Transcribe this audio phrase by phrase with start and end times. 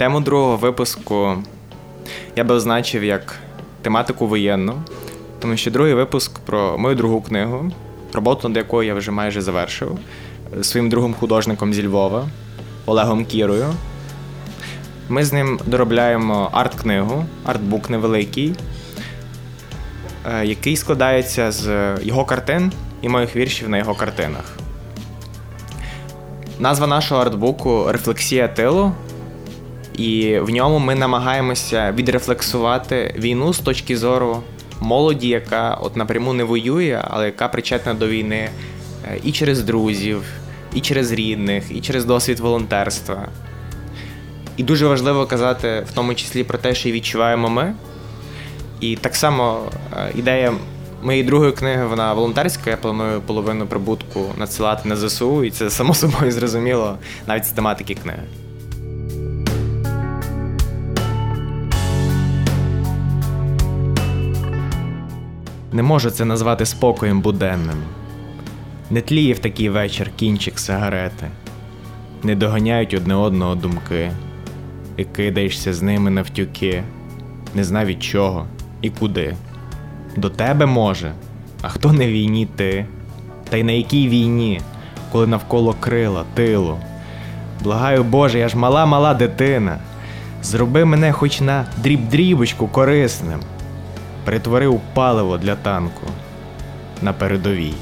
[0.00, 1.36] Тему другого випуску
[2.36, 3.38] я би означив як
[3.82, 4.82] тематику воєнну,
[5.38, 7.72] тому що другий випуск про мою другу книгу,
[8.12, 9.98] роботу над якою я вже майже завершив,
[10.62, 12.28] своїм другим художником зі Львова
[12.86, 13.66] Олегом Кірою.
[15.08, 18.54] Ми з ним доробляємо арт-книгу, артбук невеликий,
[20.32, 24.56] е, який складається з його картин і моїх віршів на його картинах.
[26.58, 28.92] Назва нашого артбуку Рефлексія тилу,
[30.00, 34.42] і в ньому ми намагаємося відрефлексувати війну з точки зору
[34.80, 38.50] молоді, яка от напряму не воює, але яка причетна до війни
[39.04, 40.22] е, і через друзів,
[40.74, 43.28] і через рідних, і через досвід волонтерства.
[44.56, 47.74] І дуже важливо казати в тому числі про те, що відчуваємо ми.
[48.80, 49.60] І так само
[49.96, 50.52] е, ідея
[51.02, 52.70] моєї другої книги, вона волонтерська.
[52.70, 57.94] Я планую половину прибутку надсилати на ЗСУ, і це само собою зрозуміло навіть з тематики
[57.94, 58.22] книги.
[65.72, 67.82] Не можу це назвати спокоєм буденним.
[68.90, 71.26] Не тліє в такий вечір кінчик сигарети,
[72.22, 74.12] не доганяють одне одного думки,
[74.96, 76.82] і кидаєшся з ними навтюки,
[77.54, 78.46] не зна від чого
[78.82, 79.36] і куди.
[80.16, 81.12] До тебе може,
[81.62, 82.86] а хто не війні ти?
[83.48, 84.60] Та й на якій війні,
[85.12, 86.78] коли навколо крила, тилу?
[87.62, 89.78] Благаю Боже, я ж мала мала дитина.
[90.42, 93.40] Зроби мене хоч на дріб-дрібочку корисним,
[94.24, 96.06] перетвори у паливо для танку
[97.02, 97.74] на передовій.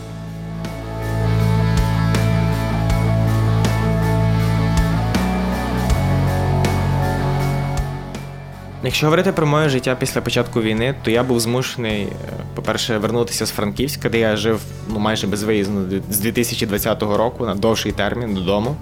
[8.85, 12.11] Якщо говорити про моє життя після початку війни, то я був змушений, е,
[12.55, 17.93] по-перше, вернутися з Франківська, де я жив ну, майже безвиїзно з 2020 року на довший
[17.93, 18.77] термін додому,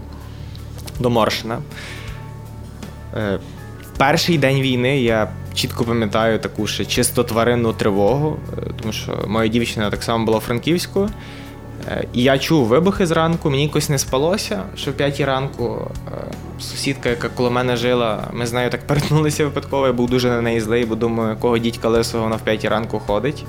[1.01, 1.59] до Моршина.
[3.17, 3.39] Е,
[3.99, 9.49] перший день війни я чітко пам'ятаю таку ще чисто тваринну тривогу, е, тому що моя
[9.49, 11.09] дівчина так само була Франківською.
[12.13, 15.91] І я чув вибухи зранку, мені якось не спалося, що в п'ятій ранку
[16.61, 20.41] сусідка, яка коло мене жила, ми з нею так перетнулися випадково, я був дуже на
[20.41, 23.45] неї злий, бо думаю, якого дідька лисого вона в п'ятій ранку ходить.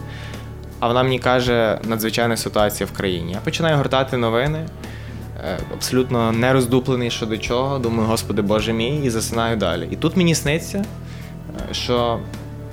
[0.80, 3.32] А вона мені каже, надзвичайна ситуація в країні.
[3.32, 4.66] Я починаю гортати новини,
[5.46, 7.80] е, абсолютно не роздуплений щодо чого.
[7.80, 9.88] Думаю, Господи Боже мій, і засинаю далі.
[9.92, 10.86] І тут мені сниться, е,
[11.72, 12.20] що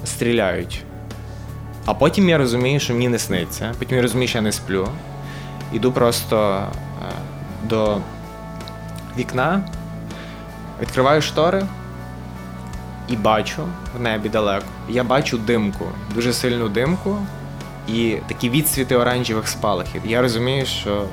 [0.04, 0.82] стріляють.
[1.86, 3.74] А потім я розумію, що мені не сниться.
[3.78, 4.88] Потім я розумію, що я не сплю.
[5.72, 6.66] Іду просто
[7.02, 7.12] е,
[7.68, 7.98] до
[9.18, 9.62] вікна.
[10.82, 11.66] Відкриваю штори
[13.08, 13.62] і бачу
[13.96, 14.66] в небі далеко.
[14.88, 15.84] Я бачу димку,
[16.14, 17.18] дуже сильну димку
[17.88, 20.02] і такі відсвіти оранжевих спалахів.
[20.04, 21.04] Я розумію, що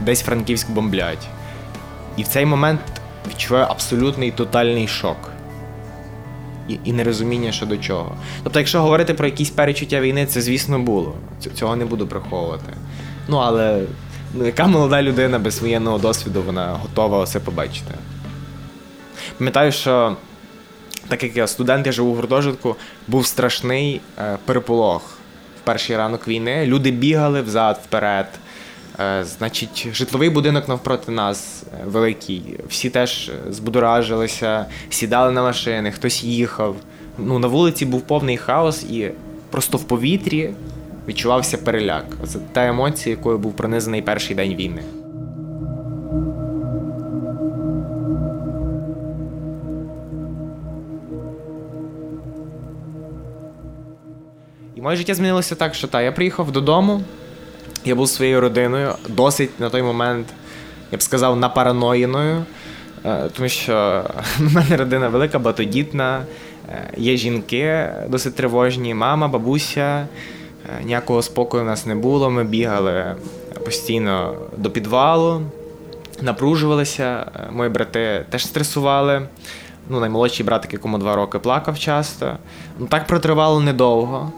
[0.00, 1.28] десь Франківськ бомблять.
[2.16, 2.80] І в цей момент
[3.28, 5.27] відчуваю абсолютний тотальний шок.
[6.84, 8.16] І нерозуміння щодо чого.
[8.42, 11.14] Тобто, якщо говорити про якісь перечуття війни, це, звісно, було.
[11.54, 12.72] Цього не буду приховувати.
[13.28, 13.82] Ну, але
[14.34, 17.94] ну, яка молода людина без воєнного досвіду, вона готова це побачити.
[19.38, 20.16] Пам'ятаю, що
[21.08, 22.76] так як я студент, я живу в гуртожитку,
[23.08, 25.18] був страшний е, переполох
[25.62, 26.66] в перший ранок війни.
[26.66, 28.26] Люди бігали взад, вперед.
[29.00, 32.42] Е, значить, житловий будинок навпроти нас е, великий.
[32.68, 36.76] Всі теж збудоражилися, сідали на машини, хтось їхав.
[37.18, 39.10] Ну, На вулиці був повний хаос, і
[39.50, 40.50] просто в повітрі
[41.08, 42.04] відчувався переляк.
[42.26, 44.82] Це та емоція, якою був пронизаний перший день війни.
[54.76, 57.00] І моє життя змінилося так, що та, я приїхав додому,
[57.84, 60.26] я був своєю родиною, досить на той момент,
[60.92, 62.44] я б сказав, напараноїною,
[63.04, 64.04] е, тому що
[64.38, 66.22] в мене родина велика, багатодітна,
[66.68, 70.06] е, є жінки досить тривожні, мама, бабуся.
[70.68, 72.30] Е, ніякого спокою в нас не було.
[72.30, 73.14] Ми бігали
[73.64, 75.42] постійно до підвалу,
[76.22, 77.30] напружувалися.
[77.52, 79.28] Мої брати теж стресували.
[79.90, 82.36] Ну, Наймолодший братик, якому два роки плакав часто.
[82.78, 84.32] Ну, Так протривало недовго.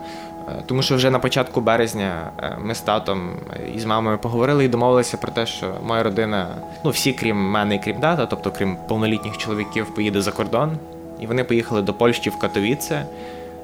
[0.51, 3.31] Е, тому що вже на початку березня е, ми з татом
[3.75, 6.47] і з мамою поговорили і домовилися про те, що моя родина,
[6.85, 10.79] ну всі, крім мене і крім тата, тобто крім повнолітніх чоловіків, поїде за кордон.
[11.21, 13.07] І вони поїхали до Польщі в Катовіце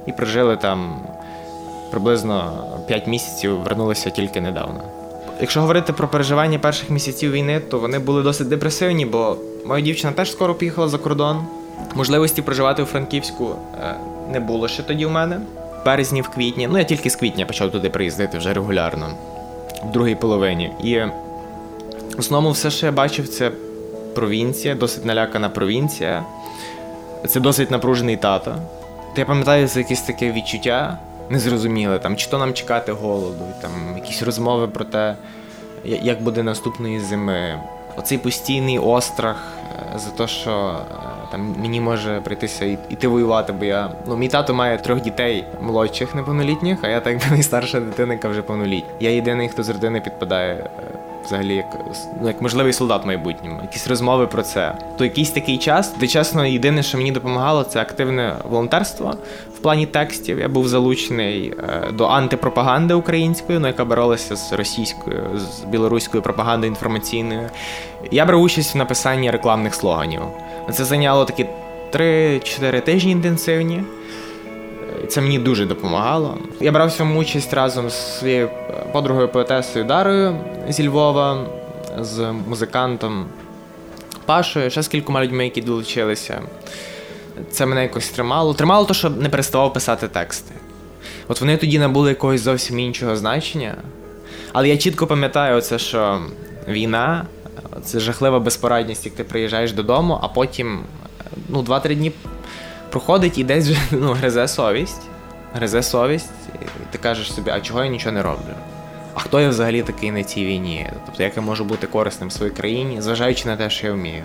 [0.07, 0.97] і прожили там
[1.91, 4.81] приблизно 5 місяців, вернулися тільки недавно.
[5.41, 9.37] Якщо говорити про переживання перших місяців війни, то вони були досить депресивні, бо
[9.67, 11.47] моя дівчина теж скоро поїхала за кордон.
[11.95, 13.95] Можливості проживати у Франківську е,
[14.33, 15.41] не було ще тоді в мене
[15.87, 16.67] березні, в квітні.
[16.67, 19.11] Ну, я тільки з квітня почав туди приїздити вже регулярно,
[19.85, 20.73] в другій половині.
[20.83, 20.99] І
[22.17, 23.51] в основному все, що я бачив, це
[24.15, 26.25] провінція, досить налякана провінція.
[27.29, 28.55] це досить напружений тато.
[29.15, 30.99] То я пам'ятаю, це якесь таке відчуття
[31.31, 35.17] незрозуміле, там, чи то нам чекати голоду, там якісь розмови про те,
[35.85, 37.61] як буде наступної зими.
[37.99, 39.37] Оцей постійний острах
[39.95, 43.91] е, за те, що е, там мені може прийтися іти воювати, бо я.
[44.09, 48.29] Ну, мій тато має трьох дітей молодших неповнолітніх, а я так би найстарша дитина, яка
[48.29, 48.91] вже повнолітня.
[49.01, 50.69] Я єдиний, хто з родини підпадає е,
[51.25, 51.77] взагалі як
[52.23, 54.75] ну, як можливий солдат в майбутньому, якісь розмови про це.
[54.99, 59.15] То якийсь такий час, де чесно, єдине, що мені допомагало, це активне волонтерство
[59.55, 60.39] в плані текстів.
[60.39, 66.73] Я був залучений е, до антипропаганди української, ну яка боролася з російською, з білоруською пропагандою
[66.73, 67.51] інформаційною.
[68.11, 70.23] Я брав участь в написанні рекламних слоганів.
[70.73, 71.47] Це зайняло такі
[71.93, 73.83] 3-4 тижні інтенсивні.
[75.09, 76.39] Це мені дуже допомагало.
[76.61, 78.51] Я брав цьому участь разом з своєю
[78.93, 80.37] подругою поетесою Дарою
[80.69, 81.47] зі Львова,
[82.01, 83.27] з музикантом
[84.25, 86.41] Пашою, ще з кількома людьми, які долучилися.
[87.51, 88.55] Це мене якось тримало.
[88.55, 90.55] Тримало те, що не переставав писати тексти.
[91.29, 93.75] От вони тоді набули якогось зовсім іншого значення.
[94.53, 96.21] Але я чітко пам'ятаю, це, що
[96.69, 97.27] війна
[97.85, 100.81] це жахлива безпорадність, як ти приїжджаєш додому, а потім
[101.49, 102.13] ну, 2-3 дні
[102.91, 105.03] проходить і десь ну, гризе совість.
[105.55, 106.31] Гризе совість,
[106.63, 108.55] і ти кажеш собі, а чого я нічого не роблю?
[109.15, 110.91] А хто я взагалі такий на цій війні?
[111.07, 114.23] Тобто, як я можу бути корисним в своїй країні, зважаючи на те, що я вмію.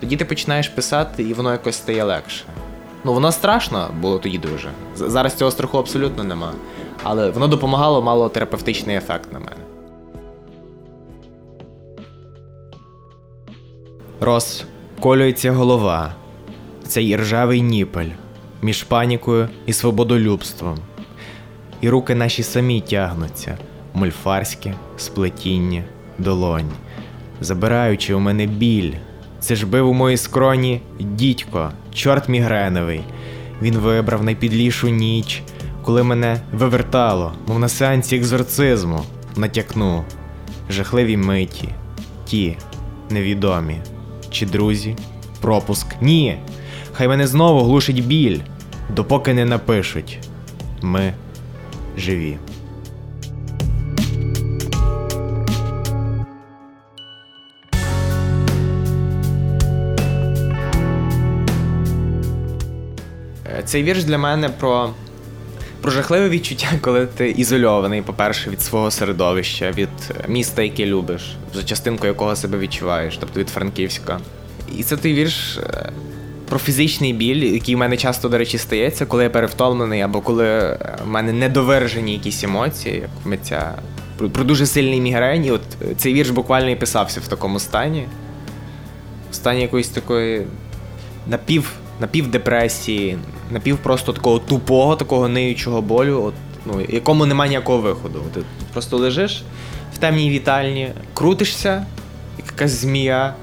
[0.00, 2.44] Тоді ти починаєш писати, і воно якось стає легше.
[3.04, 4.70] Ну, воно страшно було тоді дуже.
[4.96, 6.52] Зараз цього страху абсолютно нема.
[7.02, 9.71] Але воно допомагало, мало терапевтичний ефект на мене.
[14.22, 16.14] Розколюється голова
[16.88, 18.10] цей ржавий ніпель
[18.62, 20.78] між панікою і свободолюбством.
[21.80, 23.58] І руки наші самі тягнуться,
[23.94, 25.84] мольфарське сплетіння
[26.18, 26.70] долонь,
[27.40, 28.92] забираючи у мене біль.
[29.40, 33.00] Це ж бив у моїй скроні дідько, чорт мігреновий.
[33.62, 35.42] Він вибрав найпідлішу ніч,
[35.84, 39.02] коли мене вивертало, мов на сеансі екзорцизму,
[39.36, 40.04] натякну.
[40.70, 41.68] Жахливі миті,
[42.24, 42.56] ті
[43.10, 43.80] невідомі,
[44.32, 44.96] чи друзі,
[45.40, 45.86] пропуск.
[46.00, 46.38] Ні.
[46.92, 48.38] Хай мене знову глушить біль,
[48.90, 50.18] допоки не напишуть.
[50.82, 51.12] Ми
[51.98, 52.38] живі.
[63.58, 64.90] Е, цей вірш для мене про
[65.82, 69.88] про жахливе відчуття, коли ти ізольований, по-перше, від свого середовища, від
[70.28, 74.20] міста, яке любиш, за частинку якого себе відчуваєш, тобто від Франківська.
[74.78, 75.92] І це той вірш е,
[76.48, 80.78] про фізичний біль, який в мене часто, до речі, стається, коли я перевтомлений, або коли
[81.04, 83.74] в мене недовиражені якісь емоції, як митця.
[84.18, 85.44] Про, про дуже сильний мігрень.
[85.44, 85.62] І от
[85.96, 88.06] цей вірш буквально і писався в такому стані.
[89.30, 90.46] В стані якоїсь такої
[91.26, 93.18] напів, напівдепресії,
[93.52, 96.34] напів просто такого тупого, такого ниючого болю, от,
[96.66, 98.22] ну, якому немає ніякого виходу.
[98.34, 98.40] Ти
[98.72, 99.42] просто лежиш
[99.94, 101.86] в темній вітальні, крутишся,
[102.38, 103.34] як якась змія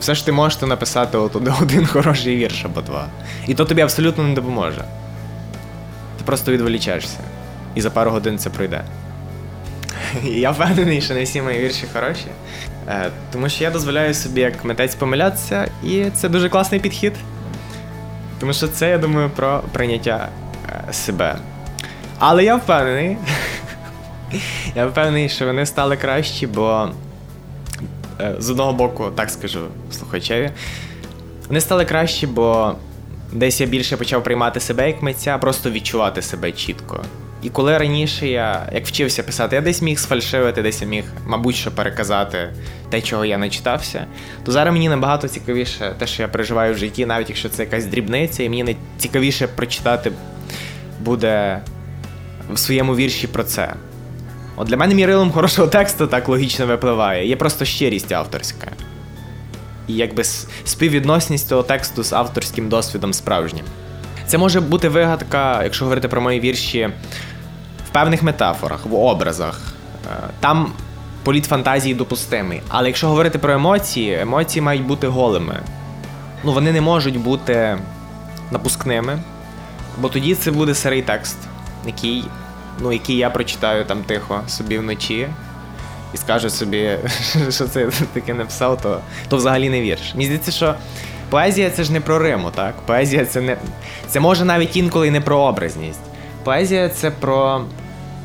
[0.00, 3.08] все ж ти можеш написати от один хороший вірш або два.
[3.46, 4.84] І то тобі абсолютно не допоможе.
[6.18, 7.18] Ти просто відволічаєшся.
[7.74, 8.84] І за пару годин це пройде.
[10.24, 12.26] Я впевнений, що не всі мої вірші хороші.
[12.88, 17.12] Е, тому що я дозволяю собі як митець помилятися, і це дуже класний підхід.
[18.40, 20.28] Тому що це, я думаю, про прийняття
[20.68, 21.36] е, себе.
[22.18, 23.16] Але я впевнений.
[24.74, 26.88] Я впевнений, що вони стали кращі, бо
[28.20, 30.50] Е, з одного боку, так скажу слухачеві,
[31.48, 32.74] вони стали кращі, бо
[33.32, 37.04] десь я більше почав приймати себе як митця, просто відчувати себе чітко.
[37.42, 41.56] І коли раніше я як вчився писати, я десь міг сфальшивити, десь я міг, мабуть,
[41.56, 42.52] що переказати
[42.90, 44.06] те, чого я не читався,
[44.44, 47.86] то зараз мені набагато цікавіше те, що я переживаю в житті, навіть якщо це якась
[47.86, 50.12] дрібниця, і мені цікавіше прочитати
[51.00, 51.60] буде
[52.52, 53.74] в своєму вірші про це.
[54.56, 57.28] От Для мене мірилом хорошого тексту так логічно випливає.
[57.28, 58.72] Є просто щирість авторська.
[59.88, 60.24] І якби
[60.64, 63.64] співвідносність того тексту з авторським досвідом справжнім.
[64.26, 66.88] Це може бути вигадка, якщо говорити про мої вірші,
[67.88, 69.60] в певних метафорах, в образах.
[70.06, 70.72] Е, там
[71.22, 72.62] політ фантазії допустимий.
[72.68, 75.60] Але якщо говорити про емоції, емоції мають бути голими.
[76.44, 77.78] Ну, Вони не можуть бути
[78.50, 79.18] напускними,
[79.98, 81.36] бо тоді це буде сирий текст,
[81.86, 82.24] який
[82.80, 85.28] ну, який я прочитаю там тихо собі вночі
[86.14, 86.98] і скажу собі,
[87.50, 90.14] що це таке написав, то то взагалі не вірш.
[90.14, 90.74] Мені здається, що
[91.30, 92.74] поезія це ж не про Риму, так?
[92.86, 93.56] Поезія це не.
[94.08, 96.00] Це може навіть інколи не про образність.
[96.44, 97.64] Поезія це про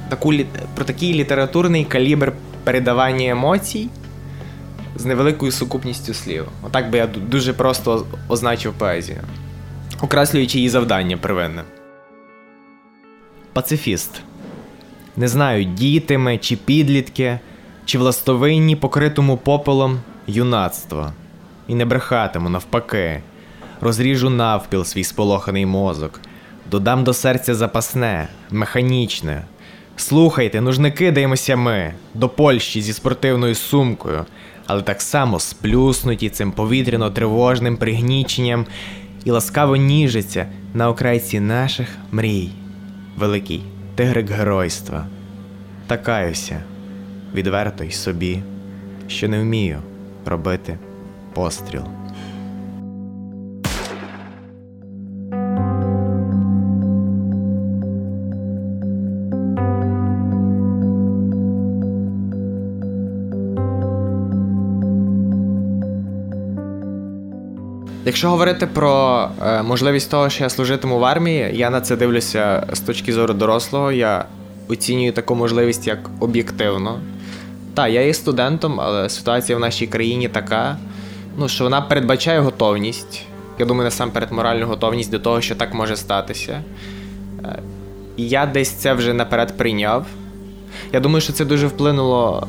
[0.10, 0.34] таку,
[0.76, 3.90] про такий літературний калібр передавання емоцій
[4.96, 6.46] з невеликою сукупністю слів.
[6.62, 9.22] Отак би я дуже просто означив поезію.
[10.02, 11.64] окреслюючи її завдання первинне.
[13.54, 14.22] Пацифіст.
[15.18, 17.40] Не знаю, діти ми чи підлітки,
[17.86, 21.12] чи властовинні покритому попелом юнацтво.
[21.68, 23.22] І не брехатиму, навпаки,
[23.82, 26.20] розріжу навпіл свій сполоханий мозок,
[26.74, 29.44] додам до серця запасне, механічне.
[29.96, 34.26] Слухайте, ну ж не кидаємося ми до Польщі зі спортивною сумкою,
[34.68, 38.66] але так само сплюснуті цим повітряно тривожним пригніченням
[39.26, 42.50] і ласкаво ніжиться на окрайці наших мрій.
[43.18, 43.64] Великий
[43.96, 45.08] тигрик геройства.
[45.88, 46.64] Такаюся,
[47.34, 48.40] відверто й собі,
[49.08, 49.80] що не вмію
[50.26, 50.78] робити
[51.34, 52.03] постріл.
[68.14, 72.68] Якщо говорити про е, можливість того, що я служитиму в армії, я на це дивлюся
[72.74, 73.92] з точки зору дорослого.
[73.92, 74.26] Я
[74.68, 77.00] оцінюю таку можливість як об'єктивно.
[77.74, 80.78] Так, я є студентом, але ситуація в нашій країні така,
[81.38, 83.26] ну, що вона передбачає готовність.
[83.60, 86.64] Я думаю, насамперед моральну готовність до того, що так може статися.
[87.44, 87.60] Е,
[88.18, 90.06] і я десь це вже наперед прийняв.
[90.92, 92.48] Я думаю, що це дуже вплинуло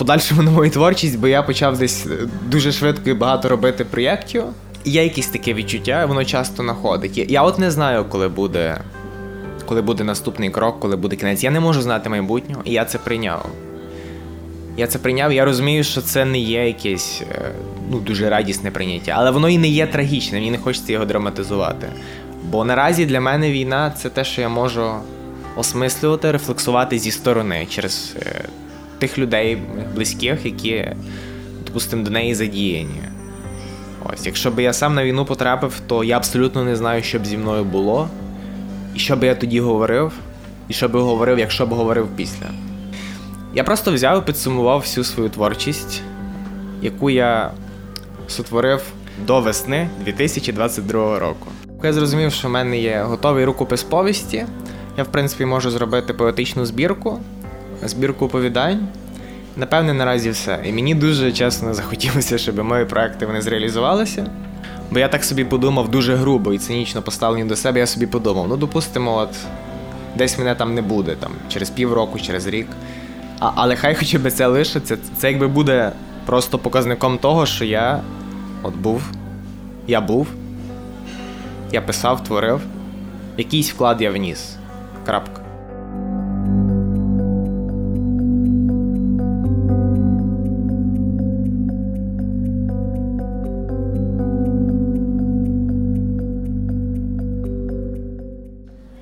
[0.00, 4.42] подальшому на мою творчість, бо я почав десь е, дуже швидко і багато робити проєктів.
[4.84, 7.30] Є якесь таке відчуття, воно часто находить.
[7.30, 8.80] Я от не знаю, коли буде
[9.66, 11.44] коли буде наступний крок, коли буде кінець.
[11.44, 13.46] Я не можу знати майбутнього, і я це прийняв.
[14.76, 17.50] Я це прийняв, я розумію, що це не є якесь е,
[17.90, 21.86] ну, дуже радісне прийняття, але воно і не є трагічним, мені не хочеться його драматизувати.
[22.44, 24.92] Бо наразі для мене війна це те, що я можу
[25.56, 28.44] осмислювати, рефлексувати зі сторони через е,
[29.00, 29.58] тих людей
[29.94, 30.84] близьких, які,
[31.66, 33.00] допустимо, до неї задіяні.
[34.04, 37.26] Ось, якщо б я сам на війну потрапив, то я абсолютно не знаю, що б
[37.26, 38.08] зі мною було,
[38.94, 40.12] і що би я тоді говорив,
[40.68, 42.46] і що би говорив, якщо б говорив після.
[43.54, 46.02] Я просто взяв і підсумував всю свою творчість,
[46.82, 47.50] яку я
[48.28, 48.82] сотворив
[49.26, 51.46] до весни 2022 року.
[51.82, 54.46] Я зрозумів, що в мене є готовий рукопис повісті.
[54.96, 57.18] Я, в принципі, можу зробити поетичну збірку
[57.82, 58.88] збірку оповідань.
[59.56, 60.58] Напевне, наразі все.
[60.64, 64.26] І мені дуже чесно захотілося, щоб мої проекти вони зреалізувалися.
[64.90, 68.48] Бо я так собі подумав дуже грубо і цинічно поставлені до себе, я собі подумав:
[68.48, 69.30] ну, допустимо, от
[70.16, 72.66] десь мене там не буде, там, через півроку, через рік.
[73.40, 74.98] А, Але хай хоча б це лишиться.
[75.16, 75.92] Це якби буде
[76.26, 78.00] просто показником того, що я
[78.62, 79.02] от був,
[79.86, 80.26] я був,
[81.72, 82.60] я писав, творив,
[83.36, 84.56] якийсь вклад я вніс.
[85.06, 85.39] Крапка.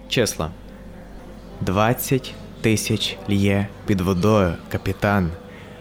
[0.09, 0.51] Числа.
[1.61, 5.31] 20 тисяч лє під водою, капітан.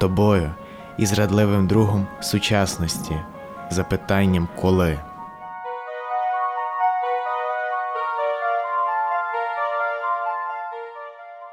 [0.00, 0.50] тобою
[0.98, 3.16] і зрадливим другом сучасності,
[3.70, 4.98] запитанням коли.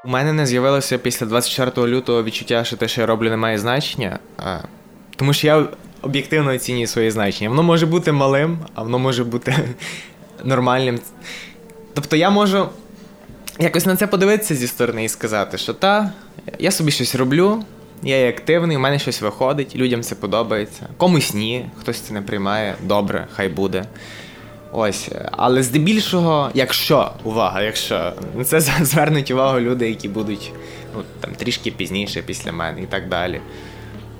[0.04, 3.58] У мене не з'явилося після 24 лютого відчуття, що те, що я роблю, не має
[3.58, 4.18] значення.
[4.36, 4.58] А,
[5.16, 5.66] Тому що я
[6.02, 7.50] об'єктивно оцінюю своє значення.
[7.50, 9.54] Воно може бути малим, а воно може бути
[10.44, 11.00] нормальним.
[11.94, 12.68] Тобто я можу
[13.58, 16.12] якось на це подивитися зі сторони і сказати, що та,
[16.58, 17.64] я собі щось роблю,
[18.02, 20.88] я є активний, у мене щось виходить, людям це подобається.
[20.96, 23.84] Комусь ні, хтось це не приймає, добре, хай буде.
[24.72, 28.12] Ось, але здебільшого, якщо увага, якщо
[28.44, 30.52] це звернуть увагу люди, які будуть
[30.96, 33.40] ну, там трішки пізніше після мене і так далі.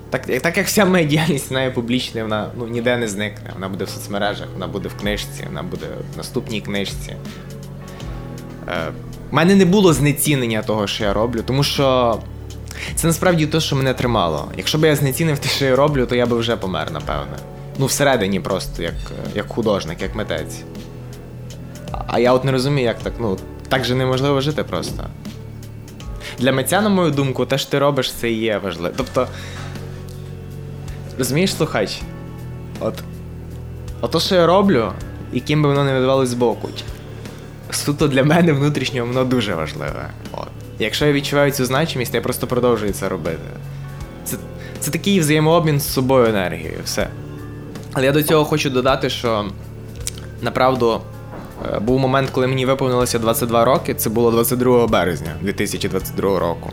[0.09, 3.51] Так так як вся моя діяльність вона є публічна, вона ну, ніде не зникне.
[3.53, 7.15] Вона буде в соцмережах, вона буде в книжці, вона буде в наступній книжці.
[8.67, 8.91] Е,
[9.31, 12.19] У мене не було знецінення того, що я роблю, тому що
[12.95, 14.51] це насправді те, що мене тримало.
[14.57, 17.37] Якщо б я знецінив те, що я роблю, то я би вже помер, напевне.
[17.77, 18.93] Ну, всередині просто, як
[19.35, 20.61] як художник, як митець.
[22.07, 23.37] А я от не розумію, як так, ну,
[23.69, 25.05] так же неможливо жити просто.
[26.39, 28.93] для митця, на мою думку, те, що ти робиш, це і є важливо.
[28.97, 29.27] Тобто,
[31.17, 32.01] розумієш, слухач,
[32.79, 32.93] от,
[34.01, 34.91] от то, що я роблю,
[35.33, 36.69] яким би воно не видавалось збоку,
[37.71, 40.09] суто для мене внутрішньо воно дуже важливе.
[40.31, 40.47] От.
[40.79, 43.37] Якщо я відчуваю цю значимість, я просто продовжую це робити.
[44.25, 44.37] Це
[44.79, 47.07] це такий взаємообмін з собою енергією, все.
[47.93, 49.45] Але я до цього хочу додати, що
[50.41, 51.01] направду
[51.73, 56.69] е, був момент, коли мені виповнилося 22 роки, це було 22 березня 2022 року.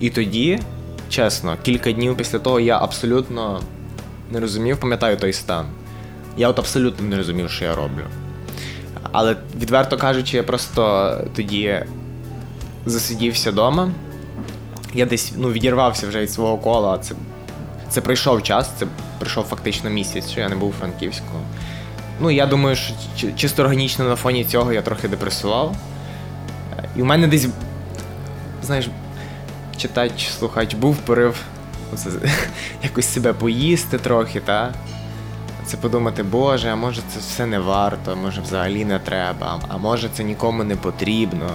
[0.00, 0.60] І тоді,
[1.08, 3.60] чесно, кілька днів після того я абсолютно
[4.30, 5.66] не розумів, пам'ятаю той стан.
[6.36, 8.04] Я от абсолютно не розумів, що я роблю.
[9.12, 11.84] Але відверто кажучи, я просто тоді
[12.86, 13.90] засидівся вдома.
[14.94, 16.98] Я десь ну, відірвався вже від свого кола.
[16.98, 17.14] Це
[17.88, 18.86] це пройшов час, це
[19.26, 21.32] пройшов фактично місяць, що я не був у Франківську.
[22.20, 22.94] Ну, я думаю, що
[23.36, 25.76] чисто органічно на фоні цього я трохи депресував.
[26.96, 27.46] І в мене десь,
[28.62, 28.88] знаєш,
[29.76, 31.36] читач, слухач, був порив
[31.94, 32.10] оце,
[32.82, 34.74] якось себе поїсти трохи, та?
[35.66, 40.08] Це подумати, Боже, а може це все не варто, може взагалі не треба, а може
[40.14, 41.50] це нікому не потрібно.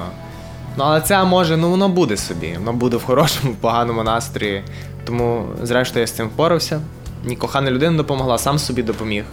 [0.78, 4.64] Ну, але це може, ну воно буде собі, воно буде в хорошому, в поганому настрої.
[5.06, 6.82] Тому, зрештою, я з цим впорався.
[7.24, 9.26] Ні кохана людина допомогла, сам собі допоміг.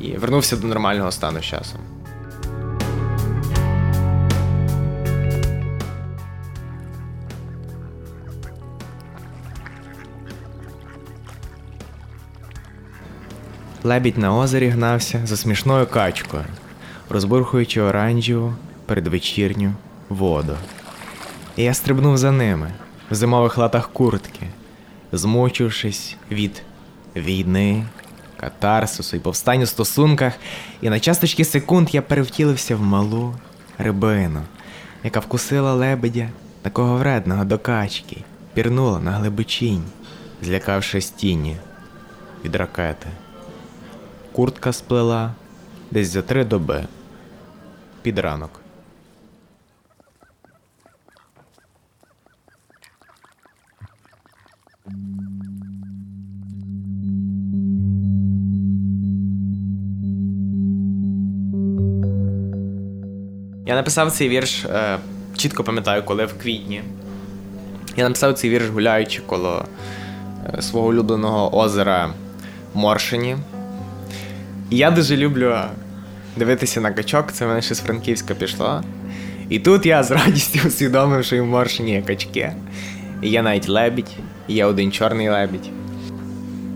[0.00, 1.80] І вернувся до нормального стану з часом.
[13.84, 16.44] Лебідь на озері гнався за смішною качкою,
[17.10, 18.54] розбурхуючи оранжеву
[18.86, 19.72] передвечірню
[20.08, 20.56] воду.
[21.56, 22.72] І я стрибнув за ними
[23.10, 24.46] в зимових латах куртки,
[25.12, 26.62] змучившись від
[27.16, 27.86] війни,
[28.36, 30.32] катарсису і повстань у стосунках,
[30.80, 33.34] і на часточки секунд я перевтілився в малу
[33.78, 34.42] рибину,
[35.04, 36.28] яка вкусила лебедя
[36.62, 38.16] такого вредного до качки,
[38.54, 39.84] пірнула на глибочінь,
[40.42, 41.56] злякавшись тіні
[42.44, 43.08] від ракети.
[44.32, 45.34] Куртка сплела
[45.90, 46.84] десь за три доби
[48.02, 48.57] під ранок.
[63.68, 64.98] Я написав цей вірш, е,
[65.36, 66.82] чітко пам'ятаю, коли в квітні.
[67.96, 69.64] Я написав цей вірш, гуляючи коло
[70.54, 72.10] е, свого улюбленого озера
[72.74, 73.36] Моршині.
[74.70, 75.56] Я дуже люблю
[76.36, 78.82] дивитися на качок, це мене ще з Франківська пішло.
[79.48, 82.52] І тут я з радістю усвідомив, що і в Моршині є качки.
[83.22, 84.10] І є навіть лебідь,
[84.48, 85.70] і є один чорний лебідь.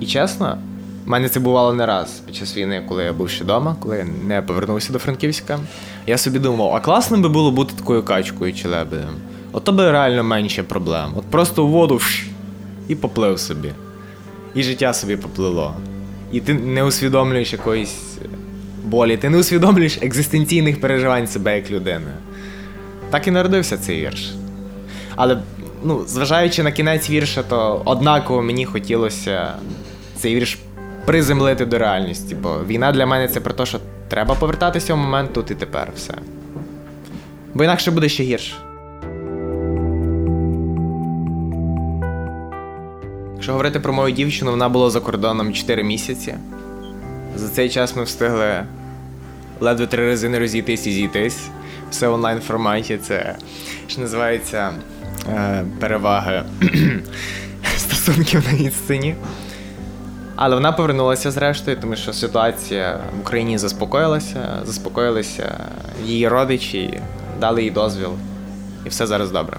[0.00, 0.58] І чесно,
[1.06, 3.96] в мене це бувало не раз під час війни, коли я був ще вдома, коли
[3.96, 5.60] я не повернувся до Франківська.
[6.06, 9.14] Я собі думав, а класно би було бути такою качкою чи лебедем.
[9.52, 11.12] От то би реально менше проблем.
[11.16, 12.26] От просто в воду вш,
[12.88, 13.72] і поплив собі.
[14.54, 15.74] І життя собі поплило.
[16.32, 17.96] І ти не усвідомлюєш якоїсь
[18.84, 22.12] болі, ти не усвідомлюєш екзистенційних переживань себе як людини.
[23.10, 24.32] Так і народився цей вірш.
[25.16, 25.38] Але,
[25.84, 29.54] ну, зважаючи на кінець вірша, то однаково мені хотілося
[30.16, 30.58] цей вірш
[31.04, 32.34] приземлити до реальності.
[32.34, 35.88] Бо війна для мене це про те, що треба повертатися в момент тут і тепер
[35.96, 36.14] все.
[37.54, 38.54] Бо інакше буде ще гірше.
[43.34, 46.34] Якщо говорити про мою дівчину, вона була за кордоном 4 місяці.
[47.36, 48.64] За цей час ми встигли
[49.60, 51.48] ледве три рази не розійтись і зійтись.
[51.90, 52.98] Все в онлайн форматі.
[53.02, 53.36] Це
[53.86, 54.72] що називається
[55.28, 56.42] е, переваги
[57.76, 59.14] стосунків на відстані.
[60.44, 65.58] Але вона повернулася зрештою, тому що ситуація в Україні заспокоїлася, заспокоїлися
[66.04, 67.00] її родичі,
[67.40, 68.10] дали їй дозвіл,
[68.86, 69.56] і все зараз добре.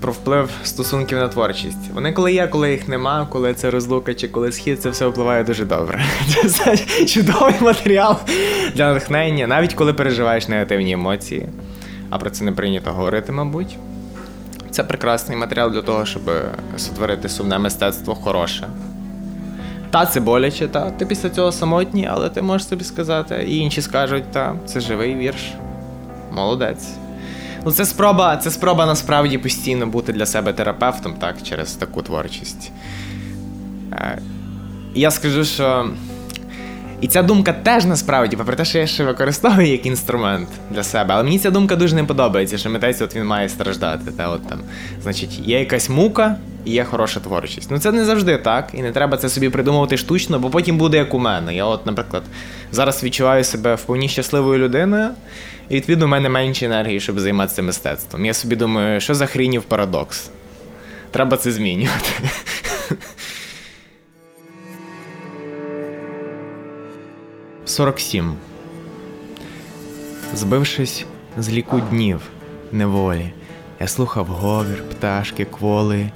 [0.00, 1.90] Про вплив стосунків на творчість.
[1.94, 5.44] Вони коли є, коли їх нема, коли це розлука чи коли схід, це все впливає
[5.44, 6.04] дуже добре.
[6.48, 8.16] Це чудовий матеріал
[8.74, 11.48] для натхнення, навіть коли переживаєш негативні емоції,
[12.10, 13.76] а про це не прийнято говорити, мабуть.
[14.70, 16.22] Це прекрасний матеріал для того, щоб
[16.76, 18.68] сотворити сумне мистецтво хороше.
[19.94, 23.82] Та це боляче, та ти після цього самотній, але ти можеш собі сказати, і інші
[23.82, 25.52] скажуть, та це живий вірш.
[26.32, 26.88] Молодець.
[27.64, 32.72] Ну, це спроба, це спроба насправді постійно бути для себе терапевтом, так, через таку творчість.
[33.92, 34.18] Е,
[34.94, 35.90] я скажу, що.
[37.04, 41.14] І ця думка теж насправді, попри те, що я ще використовую як інструмент для себе,
[41.14, 44.10] але мені ця думка дуже не подобається, що митець от він має страждати.
[44.10, 44.58] Та, от там,
[45.02, 47.70] Значить, є якась мука, і є хороша творчість.
[47.70, 50.96] Ну це не завжди так, і не треба це собі придумувати штучно, бо потім буде
[50.96, 51.54] як у мене.
[51.54, 52.22] Я, от, наприклад,
[52.72, 55.08] зараз відчуваю себе вповні щасливою людиною,
[55.68, 58.24] і відповідно в мене менше енергії, щоб займатися мистецтвом.
[58.24, 60.30] Я собі думаю, що за хрінів парадокс?
[61.10, 62.10] Треба це змінювати.
[67.74, 68.34] Сорок сім.
[70.34, 71.04] Збившись
[71.38, 72.20] з ліку днів
[72.72, 73.32] неволі,
[73.80, 76.10] я слухав говір, пташки, кволи,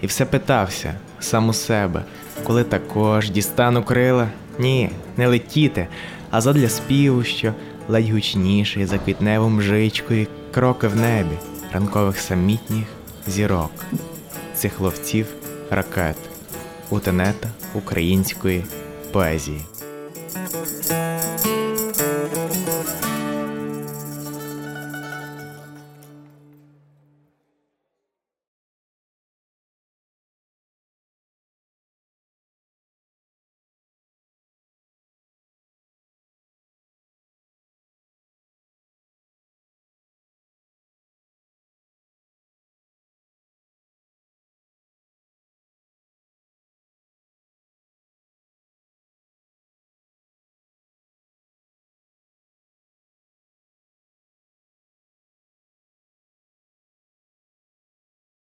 [0.00, 2.04] і все питався сам у себе,
[2.44, 4.28] коли також дістану крила.
[4.58, 5.88] Ні, не летіти,
[6.30, 7.54] а задля співу, що
[7.88, 11.36] ледь гучніший за квітневим жичкою кроки в небі,
[11.72, 12.86] ранкових самітніх
[13.26, 13.72] зірок,
[14.54, 15.26] цих ловців
[15.70, 16.16] ракет,
[16.90, 18.64] утенета української
[19.12, 19.60] поезії.
[20.34, 21.73] Música